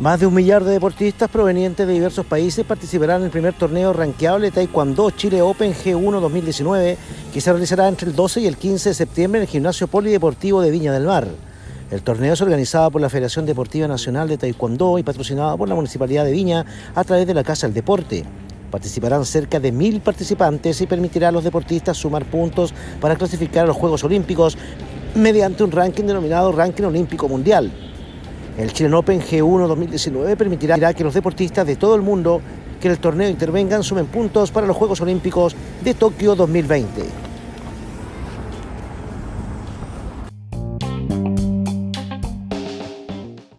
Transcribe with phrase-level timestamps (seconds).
[0.00, 3.92] Más de un millar de deportistas provenientes de diversos países participarán en el primer torneo
[3.92, 6.98] ranqueable Taekwondo Chile Open G1 2019,
[7.32, 10.60] que se realizará entre el 12 y el 15 de septiembre en el Gimnasio Polideportivo
[10.62, 11.28] de Viña del Mar.
[11.92, 15.76] El torneo es organizado por la Federación Deportiva Nacional de Taekwondo y patrocinado por la
[15.76, 18.24] Municipalidad de Viña a través de la Casa del Deporte.
[18.72, 23.68] Participarán cerca de mil participantes y permitirá a los deportistas sumar puntos para clasificar a
[23.68, 24.58] los Juegos Olímpicos
[25.14, 27.93] mediante un ranking denominado Ranking Olímpico Mundial.
[28.56, 32.40] El Chilean Open G1 2019 permitirá que los deportistas de todo el mundo
[32.80, 37.23] que en el torneo intervengan sumen puntos para los Juegos Olímpicos de Tokio 2020.